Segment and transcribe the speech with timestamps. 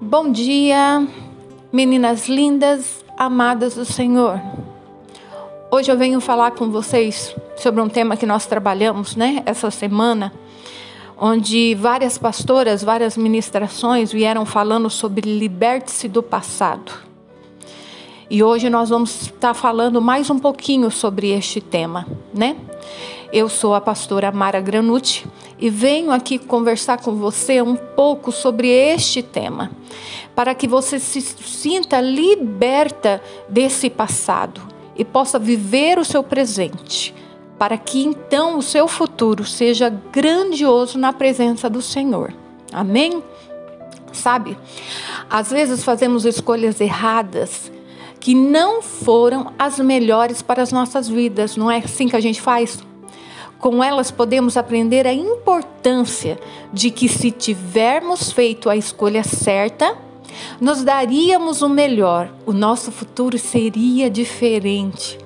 [0.00, 1.04] Bom dia,
[1.72, 4.40] meninas lindas, amadas do Senhor.
[5.72, 10.32] Hoje eu venho falar com vocês sobre um tema que nós trabalhamos, né, essa semana,
[11.18, 16.92] onde várias pastoras, várias ministrações vieram falando sobre liberte-se do passado.
[18.30, 22.56] E hoje nós vamos estar falando mais um pouquinho sobre este tema, né?
[23.32, 25.26] Eu sou a pastora Mara Granucci
[25.58, 29.70] e venho aqui conversar com você um pouco sobre este tema,
[30.34, 34.60] para que você se sinta liberta desse passado
[34.96, 37.14] e possa viver o seu presente,
[37.58, 42.32] para que então o seu futuro seja grandioso na presença do Senhor.
[42.72, 43.22] Amém?
[44.12, 44.56] Sabe,
[45.28, 47.70] às vezes fazemos escolhas erradas
[48.20, 52.40] que não foram as melhores para as nossas vidas, não é assim que a gente
[52.40, 52.78] faz?
[53.58, 56.38] Com elas podemos aprender a importância
[56.72, 59.96] de que, se tivermos feito a escolha certa,
[60.60, 65.18] nos daríamos o melhor, o nosso futuro seria diferente.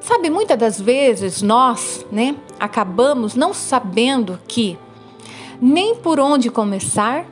[0.00, 4.76] Sabe, muitas das vezes nós, né, acabamos não sabendo que
[5.60, 7.26] nem por onde começar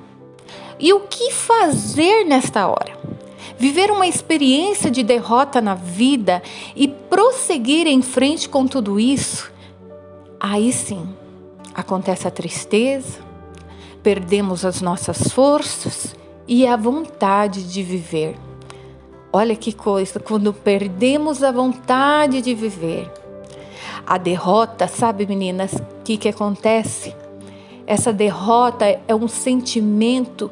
[0.79, 2.97] e o que fazer nesta hora.
[3.59, 6.41] Viver uma experiência de derrota na vida
[6.77, 9.58] e prosseguir em frente com tudo isso
[10.41, 11.09] aí sim
[11.75, 13.21] acontece a tristeza,
[14.03, 18.37] perdemos as nossas forças e a vontade de viver.
[19.33, 23.13] Olha que coisa, quando perdemos a vontade de viver.
[24.07, 27.15] A derrota, sabe meninas, o que, que acontece?
[27.87, 30.51] Essa derrota é um sentimento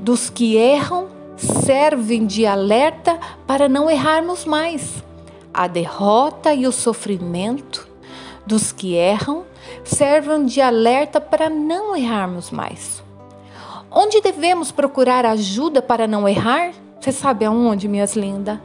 [0.00, 5.02] dos que erram, servem de alerta para não errarmos mais.
[5.54, 7.91] A derrota e o sofrimento
[8.46, 9.44] dos que erram
[9.84, 13.02] servam de alerta para não errarmos mais.
[13.90, 16.72] Onde devemos procurar ajuda para não errar?
[17.00, 18.58] Você sabe aonde, minhas lindas?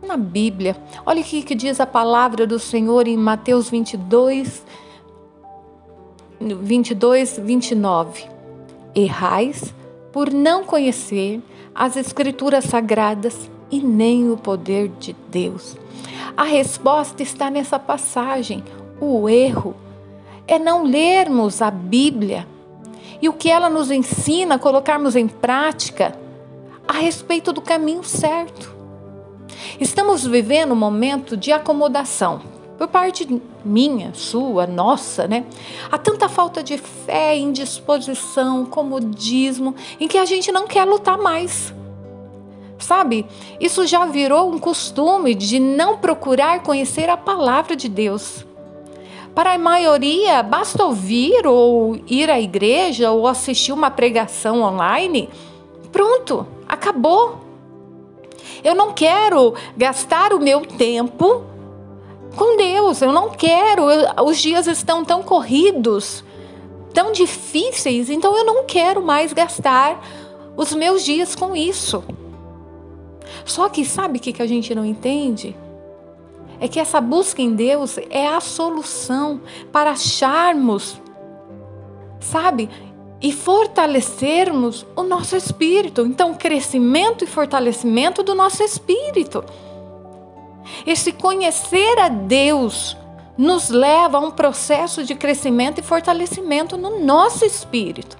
[0.00, 0.76] Na Bíblia.
[1.04, 4.64] Olha o que diz a palavra do Senhor em Mateus 22,
[6.40, 8.26] 22, 29.
[8.94, 9.74] Errais
[10.12, 11.42] por não conhecer
[11.74, 15.76] as Escrituras Sagradas e nem o poder de Deus.
[16.36, 18.62] A resposta está nessa passagem.
[19.00, 19.74] O erro
[20.46, 22.46] é não lermos a Bíblia
[23.20, 26.18] e o que ela nos ensina, colocarmos em prática
[26.86, 28.74] a respeito do caminho certo.
[29.80, 32.40] Estamos vivendo um momento de acomodação,
[32.76, 35.44] por parte minha, sua, nossa, né?
[35.90, 41.74] Há tanta falta de fé, indisposição, comodismo, em que a gente não quer lutar mais.
[42.78, 43.26] Sabe?
[43.60, 48.47] Isso já virou um costume de não procurar conhecer a palavra de Deus.
[49.38, 55.28] Para a maioria, basta ouvir ou ir à igreja ou assistir uma pregação online.
[55.92, 57.38] Pronto, acabou.
[58.64, 61.44] Eu não quero gastar o meu tempo
[62.34, 63.00] com Deus.
[63.00, 63.88] Eu não quero.
[63.88, 66.24] Eu, os dias estão tão corridos,
[66.92, 70.04] tão difíceis, então eu não quero mais gastar
[70.56, 72.02] os meus dias com isso.
[73.44, 75.54] Só que sabe o que, que a gente não entende?
[76.60, 79.40] É que essa busca em Deus é a solução
[79.72, 81.00] para acharmos,
[82.20, 82.68] sabe,
[83.20, 86.02] e fortalecermos o nosso espírito.
[86.02, 89.44] Então, crescimento e fortalecimento do nosso espírito.
[90.86, 92.96] Esse conhecer a Deus
[93.36, 98.16] nos leva a um processo de crescimento e fortalecimento no nosso espírito.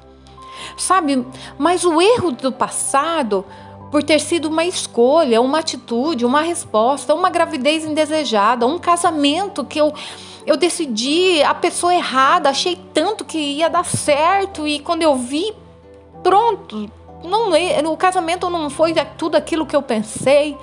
[0.76, 1.26] Sabe,
[1.58, 3.44] mas o erro do passado
[3.90, 9.80] por ter sido uma escolha, uma atitude, uma resposta, uma gravidez indesejada, um casamento que
[9.80, 9.92] eu
[10.48, 15.54] eu decidi a pessoa errada, achei tanto que ia dar certo e quando eu vi,
[16.22, 16.90] pronto,
[17.22, 17.50] não
[17.92, 20.56] o casamento não foi tudo aquilo que eu pensei.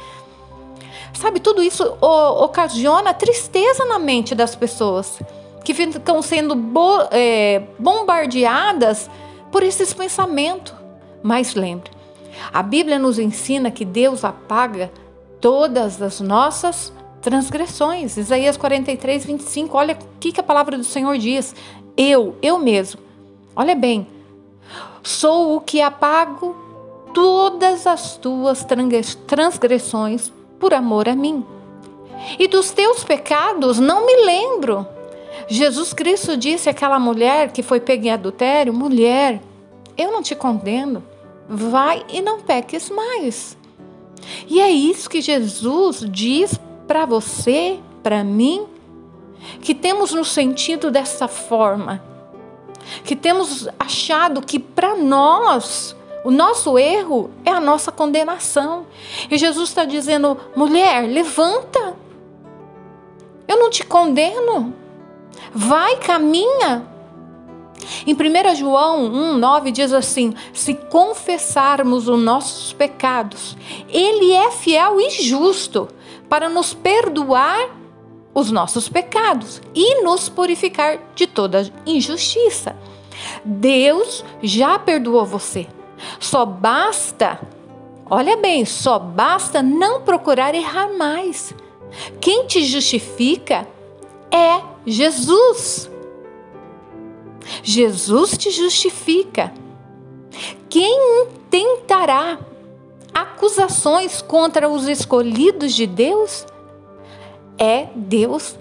[1.13, 5.19] Sabe, tudo isso ocasiona tristeza na mente das pessoas
[5.63, 9.07] que ficam sendo bo, é, bombardeadas
[9.52, 10.74] por esses pensamentos.
[11.22, 11.92] Mas lembre,
[12.52, 14.92] a Bíblia nos ensina que Deus apaga
[15.40, 16.92] todas as nossas
[17.22, 18.18] transgressões.
[18.18, 19.78] Isaías 43, 25.
[19.78, 21.56] Olha o que, que a palavra do Senhor diz.
[21.98, 23.02] Eu, eu mesmo.
[23.56, 24.08] Olha bem.
[25.02, 26.56] Sou o que apago
[27.14, 28.66] todas as tuas
[29.28, 31.46] transgressões por amor a mim.
[32.40, 34.88] E dos teus pecados não me lembro.
[35.48, 39.42] Jesus Cristo disse àquela mulher que foi pega em adultério: mulher,
[39.98, 41.04] eu não te condeno
[41.47, 43.57] vai e não peques mais.
[44.47, 48.65] E é isso que Jesus diz para você, para mim,
[49.62, 52.03] que temos nos sentido dessa forma,
[53.03, 55.95] que temos achado que para nós
[56.25, 58.88] O nosso erro é a nossa condenação.
[59.30, 61.95] E Jesus está dizendo: mulher, levanta.
[63.48, 64.74] Eu não te condeno.
[65.53, 66.83] Vai, caminha.
[68.06, 73.56] Em 1 João 1, 9 diz assim: Se confessarmos os nossos pecados,
[73.89, 75.88] Ele é fiel e justo
[76.30, 77.69] para nos perdoar
[78.33, 82.75] os nossos pecados e nos purificar de toda injustiça.
[83.44, 85.68] Deus já perdoou você.
[86.19, 87.39] Só basta,
[88.10, 91.56] olha bem, só basta não procurar errar mais.
[92.19, 93.66] Quem te justifica
[94.30, 95.89] é Jesus.
[97.63, 99.53] Jesus te justifica.
[100.69, 102.39] Quem tentará
[103.13, 106.45] acusações contra os escolhidos de Deus?
[107.57, 108.57] É Deus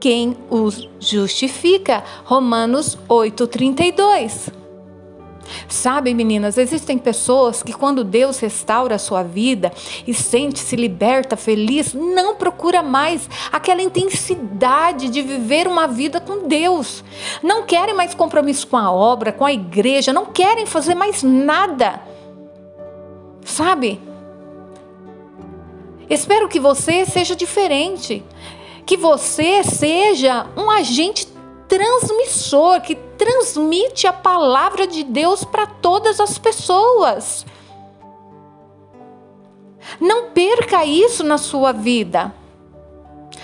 [0.00, 2.02] quem os justifica.
[2.24, 4.57] Romanos 8:32.
[5.68, 9.72] Sabe, meninas, existem pessoas que quando Deus restaura a sua vida
[10.06, 17.04] e sente-se liberta, feliz, não procura mais aquela intensidade de viver uma vida com Deus.
[17.42, 22.00] Não querem mais compromisso com a obra, com a igreja, não querem fazer mais nada.
[23.44, 24.00] Sabe?
[26.08, 28.22] Espero que você seja diferente,
[28.86, 31.28] que você seja um agente
[31.68, 37.44] transmissor, que transmite a palavra de Deus para todas as pessoas.
[40.00, 42.32] Não perca isso na sua vida.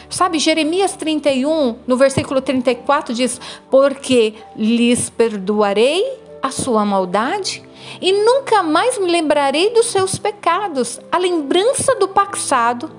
[0.08, 3.40] Sabe, Jeremias 31, no versículo 34 diz:
[3.70, 7.62] Porque lhes perdoarei a sua maldade
[8.00, 11.00] e nunca mais me lembrarei dos seus pecados.
[11.10, 12.90] A lembrança do passado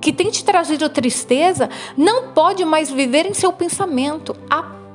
[0.00, 4.36] que tem te trazido tristeza não pode mais viver em seu pensamento.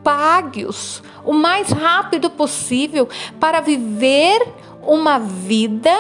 [0.08, 3.10] Apague-os o mais rápido possível
[3.42, 4.42] para viver
[4.82, 5.94] uma vida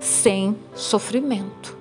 [0.00, 1.78] sem sofrimento.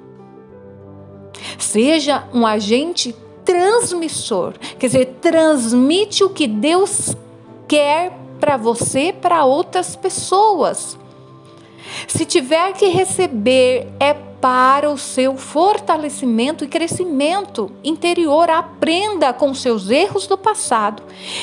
[1.57, 7.15] Seja um agente transmissor, quer dizer, transmite o que Deus
[7.67, 10.95] quer para você, para outras pessoas.
[12.07, 14.13] Se tiver que receber, é
[14.45, 18.47] para o seu fortalecimento e crescimento interior.
[18.51, 21.01] Aprenda com seus erros do passado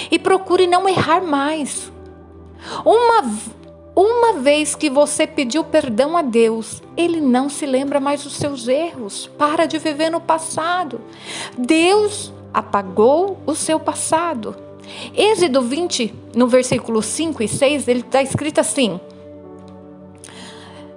[0.08, 1.90] e procure não errar mais.
[2.84, 3.28] Uma,
[3.96, 8.68] uma vez que você pediu perdão a Deus, Ele não se lembra mais dos seus
[8.68, 9.28] erros.
[9.36, 11.00] Para de viver no passado.
[11.58, 14.54] Deus apagou o seu passado.
[15.12, 19.00] Êxodo 20, no versículo 5 e 6, ele está escrito assim: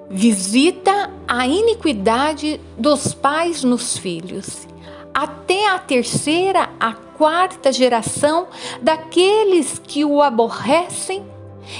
[0.09, 4.67] Visita a iniquidade dos pais nos filhos,
[5.13, 8.47] até a terceira, a quarta geração
[8.81, 11.25] daqueles que o aborrecem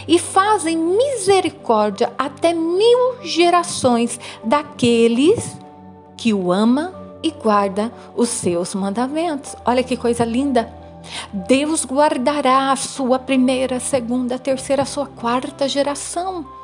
[0.07, 5.57] e fazem misericórdia até mil gerações daqueles
[6.17, 9.55] que o ama e guarda os seus mandamentos.
[9.65, 10.73] Olha que coisa linda!
[11.31, 16.54] Deus guardará a sua primeira, segunda, terceira, sua quarta geração.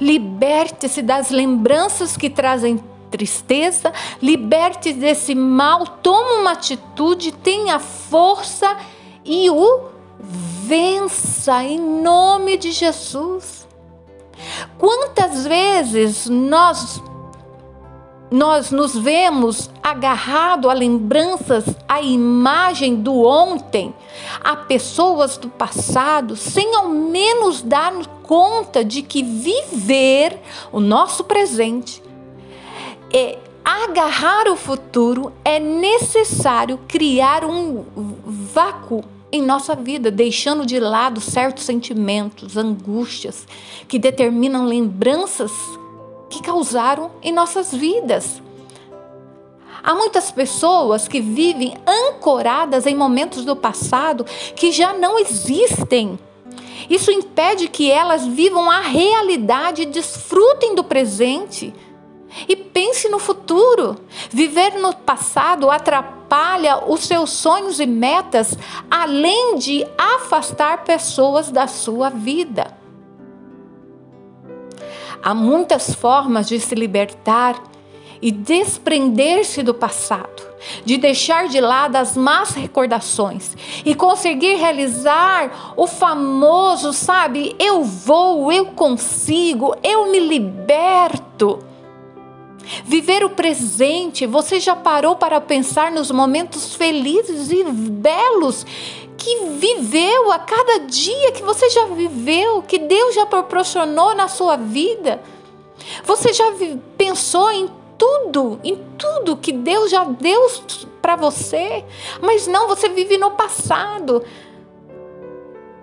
[0.00, 3.92] Liberte-se das lembranças que trazem tristeza,
[4.22, 8.76] liberte desse mal, tome uma atitude, tenha força
[9.24, 13.68] e o vença em nome de Jesus.
[14.78, 17.02] Quantas vezes nós
[18.30, 23.94] nós nos vemos agarrado a lembranças, a imagem do ontem,
[24.42, 27.92] a pessoas do passado, sem ao menos dar
[28.22, 30.40] conta de que viver
[30.72, 32.02] o nosso presente
[33.12, 37.84] é agarrar o futuro, é necessário criar um
[38.24, 43.46] vácuo em nossa vida, deixando de lado certos sentimentos, angústias
[43.88, 45.52] que determinam lembranças
[46.28, 48.42] que causaram em nossas vidas.
[49.82, 54.24] Há muitas pessoas que vivem ancoradas em momentos do passado
[54.54, 56.18] que já não existem.
[56.88, 61.74] Isso impede que elas vivam a realidade e desfrutem do presente.
[62.48, 63.96] E pense no futuro.
[64.30, 68.56] Viver no passado atrapalha os seus sonhos e metas,
[68.90, 72.76] além de afastar pessoas da sua vida.
[75.22, 77.62] Há muitas formas de se libertar
[78.20, 80.31] e desprender-se do passado,
[80.84, 88.52] de deixar de lado as más recordações e conseguir realizar o famoso, sabe, eu vou,
[88.52, 91.58] eu consigo, eu me liberto.
[92.84, 98.64] Viver o presente, você já parou para pensar nos momentos felizes e belos
[99.16, 104.56] que viveu, a cada dia que você já viveu, que Deus já proporcionou na sua
[104.56, 105.22] vida.
[106.04, 106.52] Você já
[106.96, 107.68] pensou em
[108.02, 110.50] tudo, em tudo que Deus já deu
[111.00, 111.84] para você,
[112.20, 114.24] mas não, você vive no passado.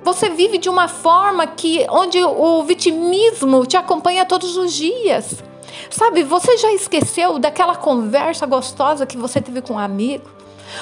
[0.03, 5.41] Você vive de uma forma que onde o vitimismo te acompanha todos os dias.
[5.89, 10.29] Sabe, você já esqueceu daquela conversa gostosa que você teve com um amigo?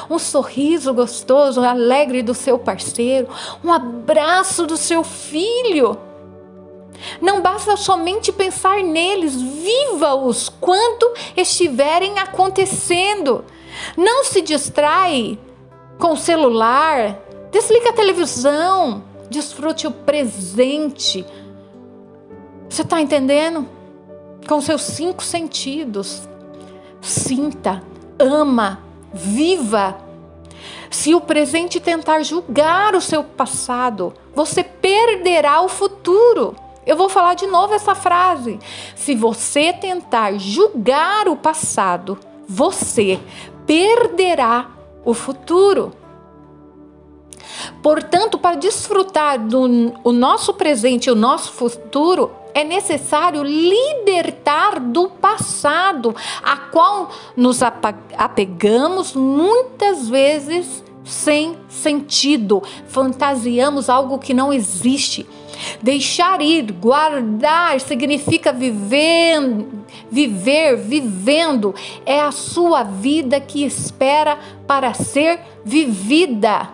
[0.09, 3.27] Um sorriso gostoso, alegre do seu parceiro,
[3.63, 6.06] um abraço do seu filho.
[7.21, 13.43] Não basta somente pensar neles, viva-os quando estiverem acontecendo.
[13.95, 15.37] Não se distrai
[15.99, 17.19] com o celular,
[17.51, 21.25] desliga a televisão, desfrute o presente.
[22.69, 23.67] Você está entendendo?
[24.47, 26.27] Com seus cinco sentidos.
[27.01, 27.83] Sinta,
[28.19, 28.81] ama,
[29.13, 29.97] viva.
[30.89, 36.55] Se o presente tentar julgar o seu passado, você perderá o futuro.
[36.87, 38.57] Eu vou falar de novo essa frase.
[38.95, 42.17] Se você tentar julgar o passado,
[42.47, 43.19] você
[43.65, 44.69] perderá
[45.03, 45.91] o futuro.
[47.83, 55.09] Portanto, para desfrutar do o nosso presente e o nosso futuro, é necessário libertar do
[55.09, 65.25] passado, a qual nos apegamos muitas vezes sem sentido, fantasiamos algo que não existe.
[65.81, 69.39] Deixar ir, guardar, significa viver,
[70.09, 71.73] viver, vivendo.
[72.05, 76.69] É a sua vida que espera para ser vivida.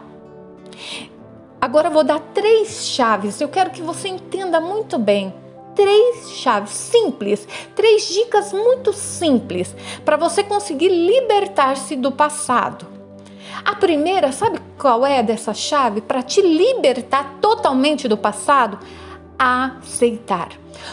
[1.59, 3.39] Agora vou dar três chaves.
[3.39, 5.33] Eu quero que você entenda muito bem.
[5.75, 9.75] Três chaves simples, três dicas muito simples
[10.05, 12.85] para você conseguir libertar-se do passado.
[13.65, 18.77] A primeira, sabe qual é dessa chave para te libertar totalmente do passado?
[19.39, 20.49] Aceitar.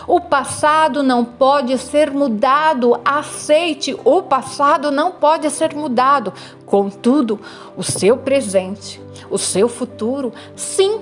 [0.06, 3.00] O passado não pode ser mudado.
[3.04, 6.32] Aceite, o passado não pode ser mudado.
[6.64, 7.40] Contudo,
[7.76, 11.00] o seu presente, o seu futuro, sim.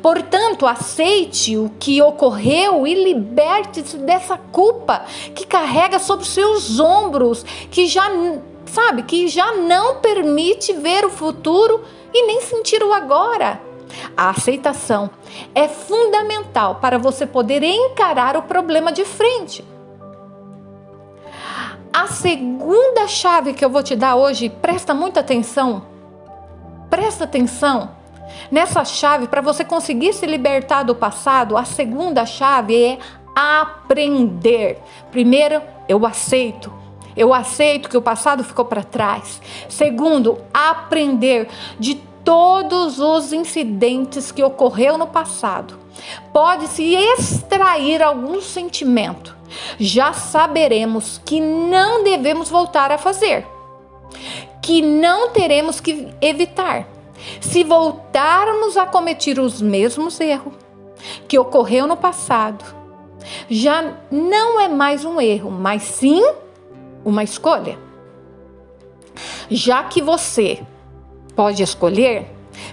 [0.00, 5.04] Portanto, aceite o que ocorreu e liberte-se dessa culpa
[5.34, 8.08] que carrega sobre seus ombros, que já
[8.74, 13.60] sabe, que já não permite ver o futuro e nem sentir o agora.
[14.16, 15.08] A aceitação
[15.54, 19.64] é fundamental para você poder encarar o problema de frente.
[21.92, 25.86] A segunda chave que eu vou te dar hoje, presta muita atenção.
[26.90, 27.90] Presta atenção.
[28.50, 32.98] Nessa chave, para você conseguir se libertar do passado, a segunda chave é
[33.36, 34.80] aprender.
[35.12, 36.83] Primeiro, eu aceito.
[37.16, 39.40] Eu aceito que o passado ficou para trás.
[39.68, 45.78] Segundo, aprender de todos os incidentes que ocorreu no passado.
[46.32, 49.36] Pode-se extrair algum sentimento.
[49.78, 53.46] Já saberemos que não devemos voltar a fazer,
[54.60, 56.88] que não teremos que evitar.
[57.40, 60.54] Se voltarmos a cometer os mesmos erros
[61.28, 62.64] que ocorreu no passado,
[63.48, 66.22] já não é mais um erro, mas sim
[67.04, 67.78] uma escolha.
[69.50, 70.62] Já que você
[71.36, 72.30] pode escolher,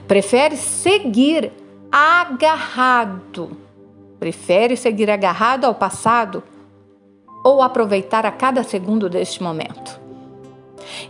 [0.07, 1.51] prefere seguir
[1.91, 3.57] agarrado,
[4.19, 6.43] prefere seguir agarrado ao passado
[7.43, 10.00] ou aproveitar a cada segundo deste momento.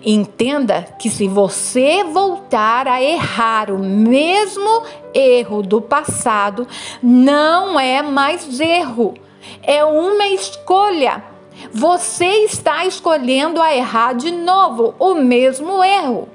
[0.04, 6.68] Entenda que se você voltar a errar o mesmo erro do passado,
[7.02, 9.14] não é mais erro,
[9.62, 11.31] é uma escolha.
[11.74, 16.28] Você está escolhendo a errar de novo o mesmo erro.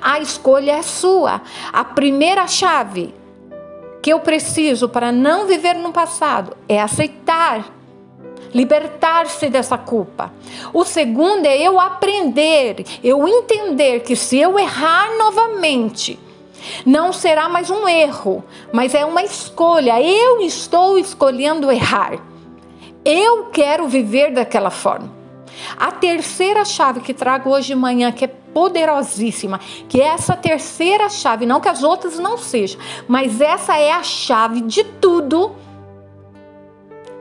[0.00, 1.42] A escolha é sua.
[1.72, 3.12] A primeira chave
[4.00, 7.68] que eu preciso para não viver no passado é aceitar,
[8.54, 10.32] libertar-se dessa culpa.
[10.72, 16.18] O segundo é eu aprender, eu entender que se eu errar novamente,
[16.86, 20.00] não será mais um erro, mas é uma escolha.
[20.00, 22.29] Eu estou escolhendo errar.
[23.04, 25.10] Eu quero viver daquela forma.
[25.76, 31.08] A terceira chave que trago hoje de manhã, que é poderosíssima, que é essa terceira
[31.08, 35.52] chave, não que as outras não sejam, mas essa é a chave de tudo,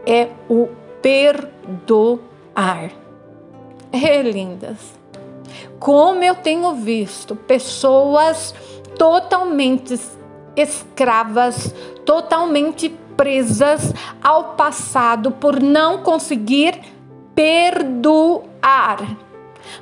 [0.06, 0.70] é o
[1.02, 2.92] perdoar.
[3.92, 4.78] É, lindas.
[5.80, 8.54] Como eu tenho visto pessoas
[8.98, 10.00] totalmente
[10.56, 11.74] escravas,
[12.06, 16.80] totalmente presas ao passado por não conseguir
[17.36, 18.98] perdoar.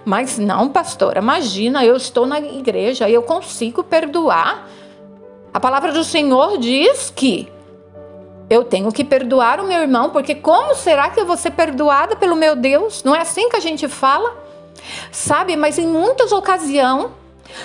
[0.04, 4.68] Mas não, pastora, imagina, eu estou na igreja, eu consigo perdoar.
[5.54, 7.48] A palavra do Senhor diz que
[8.50, 12.16] eu tenho que perdoar o meu irmão, porque como será que eu vou ser perdoada
[12.16, 13.04] pelo meu Deus?
[13.04, 14.36] Não é assim que a gente fala?
[15.12, 17.12] Sabe, mas em muitas ocasiões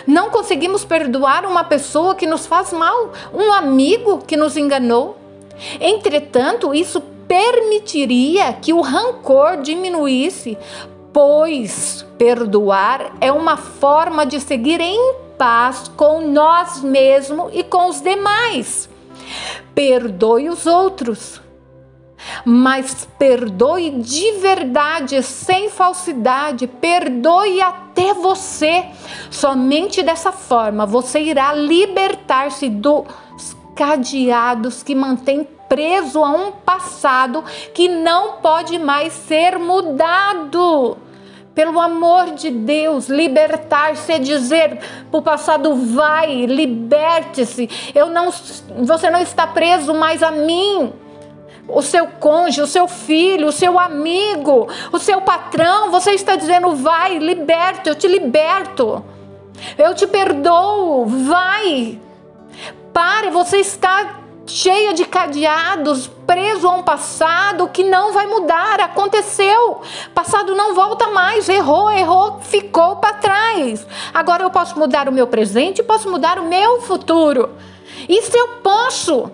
[0.07, 5.22] não conseguimos perdoar uma pessoa que nos faz mal, um amigo que nos enganou.
[5.81, 10.59] Entretanto, isso permitiria que o rancor diminuísse,
[11.12, 18.00] pois perdoar é uma forma de seguir em paz com nós mesmos e com os
[18.00, 18.88] demais.
[19.75, 21.40] Perdoe os outros,
[22.45, 28.87] mas perdoe de verdade, sem falsidade, perdoe até você.
[29.31, 33.07] Somente dessa forma você irá libertar-se dos
[33.75, 40.99] cadeados que mantém preso a um passado que não pode mais ser mudado.
[41.55, 44.79] Pelo amor de Deus, libertar-se é dizer
[45.11, 47.71] para o passado vai, liberte-se.
[47.95, 48.31] Eu não,
[48.85, 50.93] você não está preso mais a mim.
[51.67, 56.76] O seu cônjuge, o seu filho, o seu amigo, o seu patrão, você está dizendo
[56.76, 59.02] vai, liberte, eu te liberto.
[59.79, 61.99] Eu te perdoo, vai.
[62.93, 69.80] Pare, você está cheia de cadeados, preso a um passado que não vai mudar, aconteceu.
[70.14, 73.87] Passado não volta mais, errou, errou, ficou para trás.
[74.12, 77.50] Agora eu posso mudar o meu presente, posso mudar o meu futuro.
[78.08, 79.30] Isso eu posso.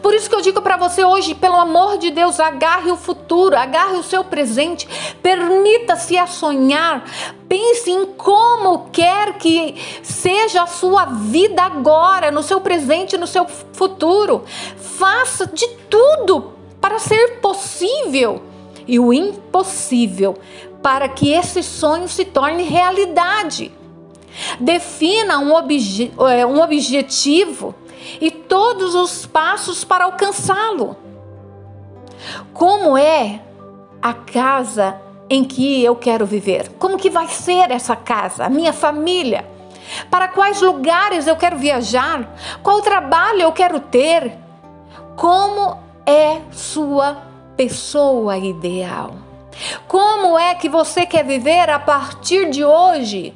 [0.00, 3.56] Por isso que eu digo para você hoje, pelo amor de Deus, agarre o futuro,
[3.56, 4.88] agarre o seu presente,
[5.22, 7.04] permita-se a sonhar,
[7.48, 13.46] pense em como quer que seja a sua vida agora, no seu presente, no seu
[13.46, 14.44] futuro.
[14.76, 18.42] Faça de tudo para ser possível
[18.86, 20.36] e o impossível
[20.82, 23.70] para que esse sonho se torne realidade.
[24.58, 27.74] Defina um, obje é, um objetivo
[28.20, 30.96] e todos os passos para alcançá-lo.
[32.52, 33.40] Como é
[34.00, 36.70] a casa em que eu quero viver?
[36.78, 39.46] Como que vai ser essa casa, a minha família?
[40.10, 42.28] Para quais lugares eu quero viajar?
[42.62, 44.32] Qual trabalho eu quero ter?
[45.16, 47.18] Como é sua
[47.56, 49.14] pessoa ideal?
[49.86, 53.34] Como é que você quer viver a partir de hoje?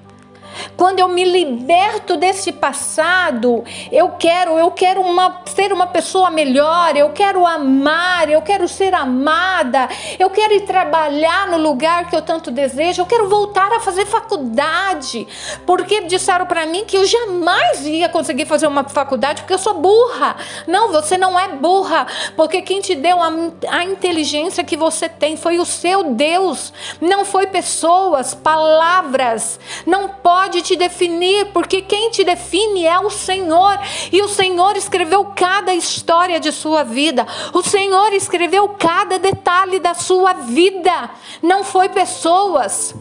[0.76, 6.96] Quando eu me liberto desse passado, eu quero, eu quero uma, ser uma pessoa melhor,
[6.96, 9.88] eu quero amar, eu quero ser amada,
[10.18, 14.06] eu quero ir trabalhar no lugar que eu tanto desejo, eu quero voltar a fazer
[14.06, 15.26] faculdade,
[15.64, 19.74] porque disseram para mim que eu jamais ia conseguir fazer uma faculdade porque eu sou
[19.74, 20.36] burra.
[20.66, 23.32] Não, você não é burra, porque quem te deu a,
[23.70, 29.58] a inteligência que você tem foi o seu Deus, não foi pessoas, palavras.
[29.86, 33.76] Não pode pode te definir, porque quem te define é o Senhor.
[34.12, 37.26] E o Senhor escreveu cada história de sua vida.
[37.52, 41.10] O Senhor escreveu cada detalhe da sua vida.
[41.42, 42.94] Não foi pessoas.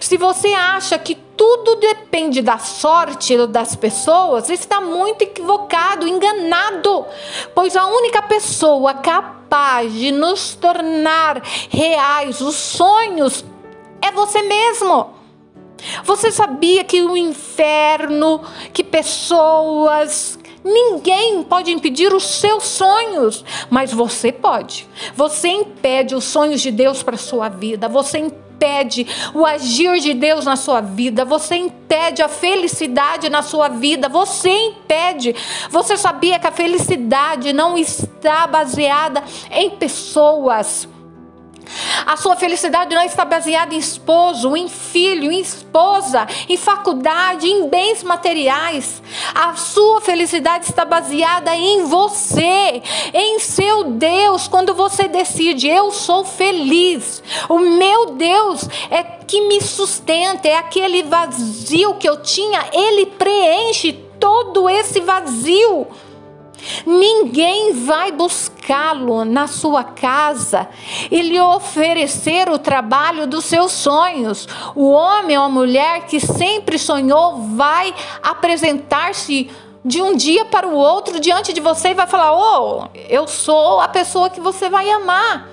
[0.00, 7.04] Se você acha que tudo depende da sorte das pessoas, está muito equivocado, enganado.
[7.56, 13.44] Pois a única pessoa capaz de nos tornar reais os sonhos
[14.00, 15.17] é você mesmo.
[16.04, 18.40] Você sabia que o inferno,
[18.72, 24.88] que pessoas, ninguém pode impedir os seus sonhos, mas você pode.
[25.14, 27.88] Você impede os sonhos de Deus para sua vida.
[27.88, 31.24] Você impede o agir de Deus na sua vida.
[31.24, 34.08] Você impede a felicidade na sua vida.
[34.08, 35.34] Você impede.
[35.70, 40.88] Você sabia que a felicidade não está baseada em pessoas
[42.06, 47.68] a sua felicidade não está baseada em esposo, em filho, em esposa, em faculdade, em
[47.68, 49.02] bens materiais.
[49.34, 54.48] A sua felicidade está baseada em você, em seu Deus.
[54.48, 61.02] Quando você decide, eu sou feliz, o meu Deus é que me sustenta, é aquele
[61.02, 65.86] vazio que eu tinha, ele preenche todo esse vazio.
[66.84, 70.68] Ninguém vai buscá-lo na sua casa
[71.10, 74.48] e lhe oferecer o trabalho dos seus sonhos.
[74.74, 79.50] O homem ou a mulher que sempre sonhou vai apresentar-se
[79.84, 83.80] de um dia para o outro diante de você e vai falar: Oh, eu sou
[83.80, 85.48] a pessoa que você vai amar.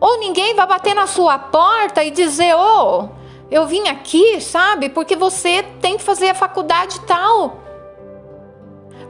[0.00, 3.08] Ou ninguém vai bater na sua porta e dizer: Oh,
[3.50, 7.67] eu vim aqui, sabe, porque você tem que fazer a faculdade tal.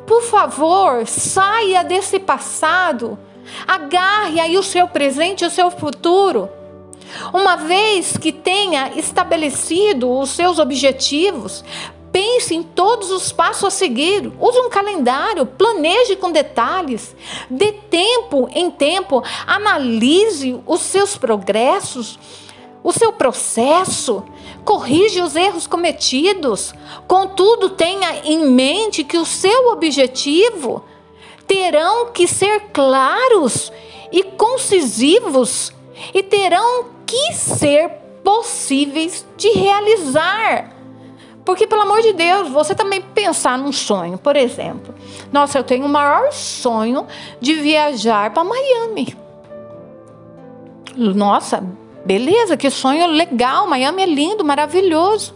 [0.09, 3.19] Por favor, saia desse passado.
[3.67, 6.49] Agarre aí o seu presente o seu futuro.
[7.33, 11.63] Uma vez que tenha estabelecido os seus objetivos,
[12.11, 14.33] pense em todos os passos a seguir.
[14.41, 17.15] Use um calendário, planeje com detalhes.
[17.51, 22.19] Dê tempo em tempo, analise os seus progressos,
[22.83, 24.25] o seu processo,
[24.69, 26.75] corrige os erros cometidos.
[27.07, 30.85] Contudo, tenha em mente que o seu objetivo
[31.47, 33.73] terão que ser claros
[34.13, 35.73] e concisivos
[36.13, 37.89] e terão que ser
[38.23, 40.77] possíveis de realizar.
[41.47, 44.95] Porque, pelo amor de Deus, você também pensar num sonho, por exemplo.
[45.33, 47.07] Nossa, eu tenho o maior sonho
[47.41, 49.17] de viajar para Miami.
[50.95, 51.65] Nossa,
[52.09, 53.67] beleza, que sonho legal.
[53.67, 55.35] Miami é lindo, maravilhoso.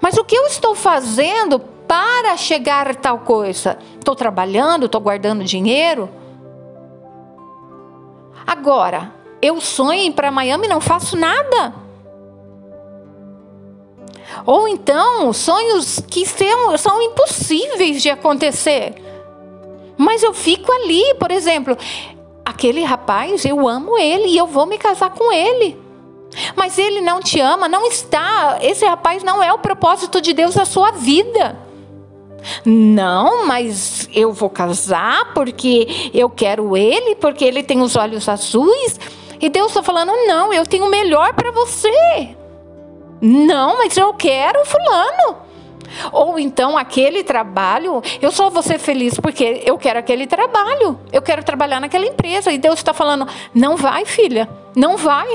[0.00, 3.76] Mas o que eu estou fazendo para chegar a tal coisa?
[3.98, 6.08] Estou trabalhando, estou guardando dinheiro?
[8.46, 11.74] Agora, eu sonho para Miami e não faço nada.
[14.46, 18.94] Ou então, sonhos que são, são impossíveis de acontecer.
[19.98, 21.76] Mas eu fico ali, por exemplo,
[22.50, 25.78] aquele rapaz, eu amo ele e eu vou me casar com ele.
[26.54, 28.58] Mas ele não te ama, não está.
[28.60, 31.56] Esse rapaz não é o propósito de Deus na sua vida.
[32.64, 38.98] Não, mas eu vou casar porque eu quero ele, porque ele tem os olhos azuis.
[39.40, 42.36] E Deus está falando: não, eu tenho o melhor para você.
[43.20, 45.49] Não, mas eu quero fulano.
[46.12, 51.22] Ou então aquele trabalho, eu só vou ser feliz porque eu quero aquele trabalho, eu
[51.22, 52.52] quero trabalhar naquela empresa.
[52.52, 55.26] E Deus está falando: não vai, filha, não vai,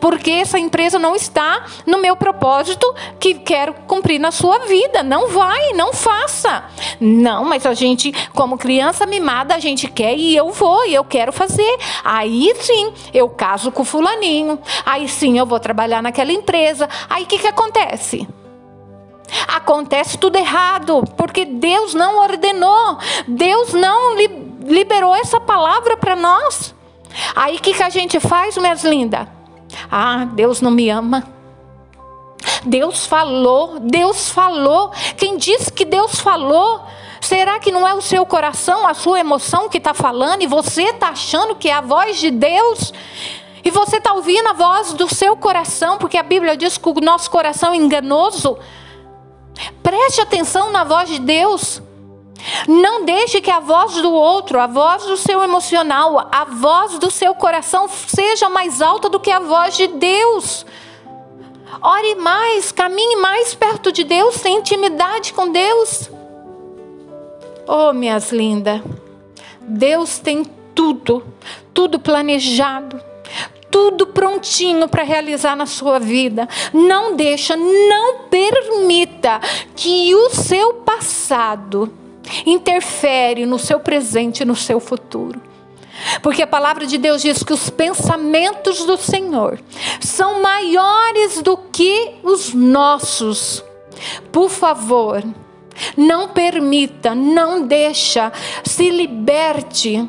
[0.00, 5.02] porque essa empresa não está no meu propósito que quero cumprir na sua vida.
[5.02, 6.64] Não vai, não faça.
[7.00, 11.04] Não, mas a gente, como criança mimada, a gente quer e eu vou, e eu
[11.04, 11.78] quero fazer.
[12.04, 14.58] Aí sim, eu caso com fulaninho.
[14.84, 16.88] Aí sim, eu vou trabalhar naquela empresa.
[17.08, 18.26] Aí o que, que acontece?
[19.48, 26.74] Acontece tudo errado, porque Deus não ordenou, Deus não li liberou essa palavra para nós.
[27.34, 29.26] Aí o que, que a gente faz, minhas lindas?
[29.90, 31.26] Ah, Deus não me ama.
[32.64, 34.90] Deus falou, Deus falou.
[35.16, 36.82] Quem disse que Deus falou?
[37.20, 40.84] Será que não é o seu coração, a sua emoção que está falando e você
[40.84, 42.92] está achando que é a voz de Deus?
[43.62, 46.94] E você está ouvindo a voz do seu coração, porque a Bíblia diz que o
[46.94, 48.58] nosso coração é enganoso.
[49.82, 51.82] Preste atenção na voz de Deus.
[52.66, 57.10] Não deixe que a voz do outro, a voz do seu emocional, a voz do
[57.10, 60.64] seu coração seja mais alta do que a voz de Deus.
[61.82, 66.10] Ore mais, caminhe mais perto de Deus, tenha intimidade com Deus.
[67.66, 68.80] Oh, minhas lindas,
[69.60, 70.44] Deus tem
[70.74, 71.22] tudo,
[71.72, 73.00] tudo planejado,
[73.70, 76.48] tudo prontinho para realizar na sua vida.
[76.72, 79.40] Não deixa, não permita
[79.74, 81.92] que o seu passado
[82.46, 85.40] interfere no seu presente e no seu futuro.
[86.22, 89.60] Porque a palavra de Deus diz que os pensamentos do Senhor
[90.00, 93.62] são maiores do que os nossos.
[94.32, 95.22] Por favor,
[95.96, 98.32] não permita, não deixa,
[98.64, 100.08] se liberte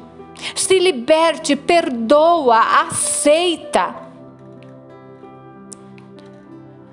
[0.55, 3.95] se liberte, perdoa, aceita.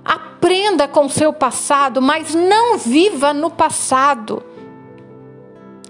[0.05, 4.43] Aprenda com seu passado, mas não viva no passado.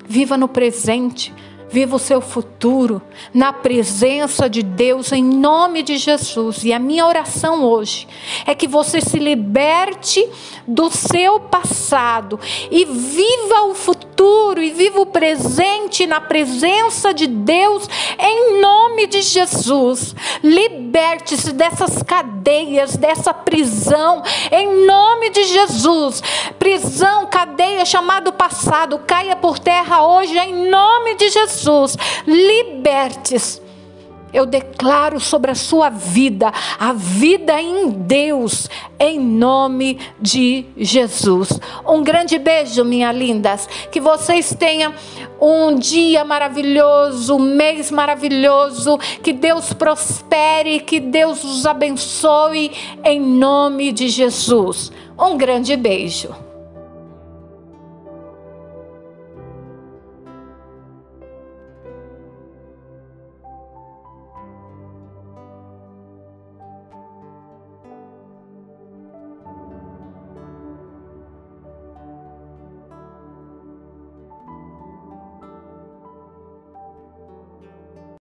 [0.06, 1.34] Viva no presente.
[1.70, 3.02] Viva o seu futuro
[3.34, 6.64] na presença de Deus em nome de Jesus.
[6.64, 8.08] E a minha oração hoje
[8.46, 10.26] é que você se liberte
[10.66, 17.88] do seu passado e viva o futuro e viva o presente na presença de Deus
[18.18, 20.14] em nome de Jesus.
[20.42, 26.22] Liberte-se dessas cadeias, dessa prisão em nome de Jesus.
[26.58, 31.57] Prisão, cadeia chamado passado, caia por terra hoje em nome de Jesus.
[31.58, 33.60] Jesus, libertes.
[34.30, 38.68] Eu declaro sobre a sua vida, a vida em Deus,
[38.98, 41.58] em nome de Jesus.
[41.86, 43.66] Um grande beijo, minhas lindas.
[43.90, 44.92] Que vocês tenham
[45.40, 48.98] um dia maravilhoso, um mês maravilhoso.
[49.22, 52.70] Que Deus prospere, que Deus os abençoe,
[53.02, 54.92] em nome de Jesus.
[55.18, 56.47] Um grande beijo.